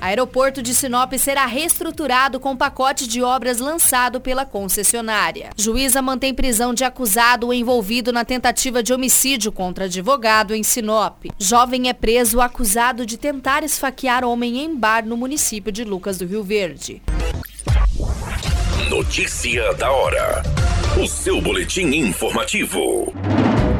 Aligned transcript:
Aeroporto 0.00 0.62
de 0.62 0.74
Sinop 0.74 1.12
será 1.18 1.44
reestruturado 1.44 2.40
com 2.40 2.56
pacote 2.56 3.06
de 3.06 3.22
obras 3.22 3.58
lançado 3.58 4.20
pela 4.20 4.46
concessionária. 4.46 5.50
Juíza 5.56 6.00
mantém 6.00 6.32
prisão 6.32 6.72
de 6.72 6.84
acusado 6.84 7.52
envolvido 7.52 8.12
na 8.12 8.24
tentativa 8.24 8.82
de 8.82 8.94
homicídio 8.94 9.52
contra 9.52 9.84
advogado 9.84 10.54
em 10.54 10.62
Sinop. 10.62 11.26
Jovem 11.38 11.88
é 11.88 11.92
preso 11.92 12.40
acusado 12.40 13.04
de 13.04 13.18
tentar 13.18 13.62
esfaquear 13.62 14.24
homem 14.24 14.64
em 14.64 14.74
bar 14.74 15.04
no 15.04 15.16
município 15.16 15.70
de 15.70 15.84
Lucas 15.84 16.16
do 16.16 16.26
Rio 16.26 16.42
Verde. 16.42 17.02
Notícia 18.88 19.74
da 19.74 19.90
hora. 19.90 20.42
O 21.00 21.06
seu 21.06 21.40
boletim 21.40 21.86
informativo. 21.94 23.12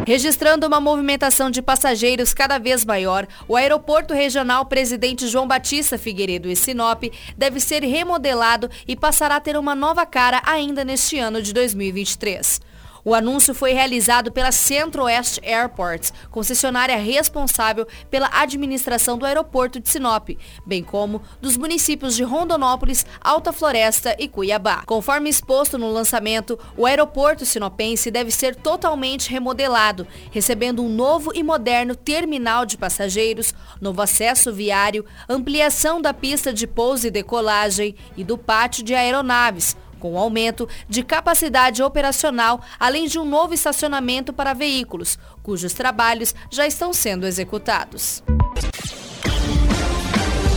Registrando 0.07 0.67
uma 0.67 0.81
movimentação 0.81 1.51
de 1.51 1.61
passageiros 1.61 2.33
cada 2.33 2.59
vez 2.59 2.85
maior, 2.85 3.27
o 3.47 3.55
Aeroporto 3.55 4.15
Regional 4.15 4.65
Presidente 4.67 5.29
João 5.29 5.47
Batista 5.47 5.99
Figueiredo 5.99 6.51
e 6.51 6.57
Sinop 6.57 7.05
deve 7.37 7.61
ser 7.61 7.83
remodelado 7.83 8.71
e 8.89 8.97
passará 8.97 9.37
a 9.37 9.41
ter 9.41 9.57
uma 9.57 9.75
nova 9.75 10.07
cara 10.07 10.43
ainda 10.45 10.85
neste 10.85 11.19
ano 11.19 11.43
de 11.43 11.53
2023. 11.53 12.70
O 13.05 13.15
anúncio 13.15 13.55
foi 13.55 13.73
realizado 13.73 14.31
pela 14.31 14.53
Centro-Oeste 14.53 15.41
Airports, 15.43 16.13
concessionária 16.31 16.97
responsável 16.97 17.87
pela 18.11 18.29
administração 18.33 19.17
do 19.17 19.25
aeroporto 19.25 19.81
de 19.81 19.89
Sinop, 19.89 20.31
bem 20.67 20.83
como 20.83 21.23
dos 21.41 21.57
municípios 21.57 22.15
de 22.15 22.23
Rondonópolis, 22.23 23.07
Alta 23.21 23.53
Floresta 23.53 24.15
e 24.19 24.29
Cuiabá. 24.29 24.83
Conforme 24.85 25.31
exposto 25.31 25.79
no 25.79 25.91
lançamento, 25.91 26.59
o 26.77 26.85
aeroporto 26.85 27.47
sinopense 27.47 28.11
deve 28.11 28.31
ser 28.31 28.55
totalmente 28.55 29.31
remodelado, 29.31 30.07
recebendo 30.31 30.83
um 30.83 30.89
novo 30.89 31.33
e 31.35 31.43
moderno 31.43 31.95
terminal 31.95 32.67
de 32.67 32.77
passageiros, 32.77 33.55
novo 33.81 34.03
acesso 34.03 34.53
viário, 34.53 35.05
ampliação 35.29 36.01
da 36.01 36.13
pista 36.13 36.53
de 36.53 36.67
pouso 36.67 37.07
e 37.07 37.11
decolagem 37.11 37.95
e 38.17 38.23
do 38.23 38.37
pátio 38.37 38.85
de 38.85 38.95
aeronaves, 38.95 39.77
com 40.01 40.19
aumento 40.19 40.69
de 40.89 41.05
capacidade 41.05 41.81
operacional, 41.81 42.61
além 42.81 43.07
de 43.07 43.21
um 43.21 43.25
novo 43.25 43.55
estacionamento 43.55 44.33
para 44.33 44.53
veículos, 44.53 45.17
cujos 45.45 45.73
trabalhos 45.73 46.35
já 46.51 46.67
estão 46.67 46.93
sendo 46.93 47.27
executados. 47.27 48.25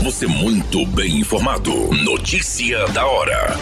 Você 0.03 0.25
muito 0.25 0.85
bem 0.87 1.19
informado. 1.19 1.71
Notícia 1.93 2.85
da 2.87 3.05
hora. 3.05 3.55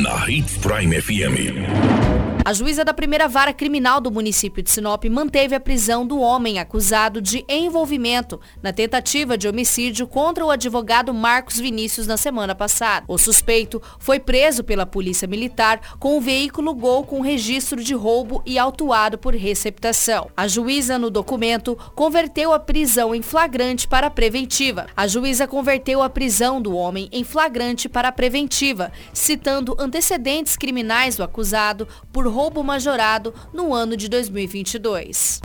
Na 0.00 0.26
Hits 0.26 0.56
Prime 0.56 0.98
FM. 0.98 2.40
A 2.42 2.54
juíza 2.54 2.82
da 2.84 2.94
primeira 2.94 3.28
vara 3.28 3.52
criminal 3.52 4.00
do 4.00 4.10
município 4.10 4.62
de 4.62 4.70
Sinop 4.70 5.04
manteve 5.04 5.54
a 5.54 5.60
prisão 5.60 6.06
do 6.06 6.18
homem 6.18 6.58
acusado 6.58 7.20
de 7.20 7.44
envolvimento 7.46 8.40
na 8.62 8.72
tentativa 8.72 9.36
de 9.36 9.46
homicídio 9.46 10.06
contra 10.06 10.44
o 10.44 10.50
advogado 10.50 11.12
Marcos 11.12 11.58
Vinícius 11.60 12.06
na 12.06 12.16
semana 12.16 12.54
passada. 12.54 13.04
O 13.06 13.18
suspeito 13.18 13.80
foi 13.98 14.18
preso 14.18 14.64
pela 14.64 14.86
polícia 14.86 15.28
militar 15.28 15.96
com 15.98 16.16
o 16.16 16.20
veículo 16.20 16.74
Gol 16.74 17.04
com 17.04 17.20
registro 17.20 17.84
de 17.84 17.92
roubo 17.92 18.42
e 18.46 18.58
autuado 18.58 19.18
por 19.18 19.34
receptação. 19.34 20.30
A 20.34 20.48
juíza 20.48 20.98
no 20.98 21.10
documento 21.10 21.76
converteu 21.94 22.54
a 22.54 22.58
prisão 22.58 23.14
em 23.14 23.20
flagrante 23.20 23.86
para 23.86 24.08
preventiva. 24.08 24.86
A 24.96 25.06
juíza 25.06 25.46
converteu 25.46 26.02
a 26.02 26.08
prisão 26.08 26.60
do 26.60 26.74
homem 26.74 27.06
em 27.12 27.22
flagrante 27.22 27.86
para 27.86 28.10
preventiva, 28.10 28.90
citando 29.12 29.76
antecedentes 29.90 30.56
criminais 30.56 31.16
do 31.16 31.24
acusado 31.24 31.88
por 32.12 32.24
roubo 32.28 32.62
majorado 32.62 33.34
no 33.52 33.74
ano 33.74 33.96
de 33.96 34.08
2022. 34.08 35.40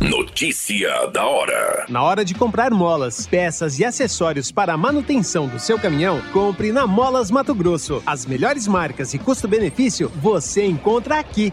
Notícia 0.00 1.06
da 1.08 1.26
hora. 1.26 1.84
Na 1.88 2.04
hora 2.04 2.24
de 2.24 2.32
comprar 2.32 2.70
molas, 2.70 3.26
peças 3.26 3.80
e 3.80 3.84
acessórios 3.84 4.52
para 4.52 4.74
a 4.74 4.76
manutenção 4.76 5.48
do 5.48 5.58
seu 5.58 5.76
caminhão, 5.80 6.22
compre 6.32 6.70
na 6.70 6.86
Molas 6.86 7.28
Mato 7.28 7.52
Grosso. 7.52 8.00
As 8.06 8.24
melhores 8.24 8.68
marcas 8.68 9.12
e 9.14 9.18
custo-benefício 9.18 10.08
você 10.08 10.64
encontra 10.64 11.18
aqui. 11.18 11.52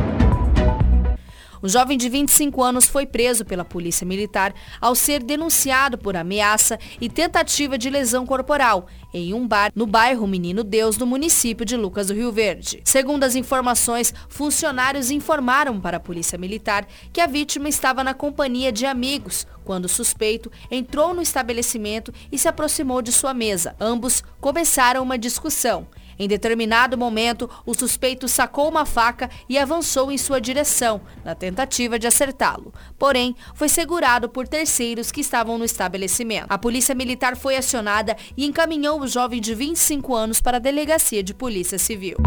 Um 1.63 1.69
jovem 1.69 1.95
de 1.95 2.09
25 2.09 2.63
anos 2.63 2.87
foi 2.87 3.05
preso 3.05 3.45
pela 3.45 3.63
Polícia 3.63 4.05
Militar 4.05 4.51
ao 4.79 4.95
ser 4.95 5.21
denunciado 5.21 5.95
por 5.95 6.17
ameaça 6.17 6.79
e 6.99 7.07
tentativa 7.07 7.77
de 7.77 7.87
lesão 7.87 8.25
corporal 8.25 8.87
em 9.13 9.31
um 9.33 9.47
bar 9.47 9.71
no 9.75 9.85
bairro 9.85 10.25
Menino 10.25 10.63
Deus, 10.63 10.97
no 10.97 11.05
município 11.05 11.63
de 11.63 11.77
Lucas 11.77 12.07
do 12.07 12.13
Rio 12.13 12.31
Verde. 12.31 12.81
Segundo 12.83 13.23
as 13.23 13.35
informações, 13.35 14.11
funcionários 14.27 15.11
informaram 15.11 15.79
para 15.79 15.97
a 15.97 15.99
Polícia 15.99 16.37
Militar 16.37 16.87
que 17.13 17.21
a 17.21 17.27
vítima 17.27 17.69
estava 17.69 18.03
na 18.03 18.15
companhia 18.15 18.71
de 18.71 18.87
amigos 18.87 19.45
quando 19.63 19.85
o 19.85 19.89
suspeito 19.89 20.51
entrou 20.71 21.13
no 21.13 21.21
estabelecimento 21.21 22.11
e 22.31 22.37
se 22.39 22.47
aproximou 22.47 23.01
de 23.03 23.11
sua 23.11 23.33
mesa. 23.33 23.75
Ambos 23.79 24.23
começaram 24.39 25.03
uma 25.03 25.17
discussão. 25.17 25.87
Em 26.21 26.27
determinado 26.27 26.95
momento, 26.95 27.49
o 27.65 27.73
suspeito 27.73 28.27
sacou 28.27 28.69
uma 28.69 28.85
faca 28.85 29.27
e 29.49 29.57
avançou 29.57 30.11
em 30.11 30.19
sua 30.19 30.39
direção, 30.39 31.01
na 31.25 31.33
tentativa 31.33 31.97
de 31.97 32.05
acertá-lo. 32.05 32.71
Porém, 32.95 33.35
foi 33.55 33.67
segurado 33.67 34.29
por 34.29 34.47
terceiros 34.47 35.11
que 35.11 35.21
estavam 35.21 35.57
no 35.57 35.65
estabelecimento. 35.65 36.45
A 36.47 36.59
polícia 36.59 36.93
militar 36.93 37.35
foi 37.35 37.57
acionada 37.57 38.15
e 38.37 38.45
encaminhou 38.45 39.01
o 39.01 39.07
jovem 39.07 39.41
de 39.41 39.55
25 39.55 40.13
anos 40.13 40.39
para 40.39 40.57
a 40.57 40.59
delegacia 40.59 41.23
de 41.23 41.33
polícia 41.33 41.79
civil. 41.79 42.17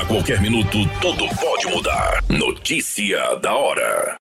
A 0.00 0.04
qualquer 0.06 0.40
minuto, 0.40 0.78
tudo 1.00 1.28
pode 1.36 1.68
mudar. 1.68 2.24
Notícia 2.28 3.36
da 3.36 3.54
hora. 3.54 4.19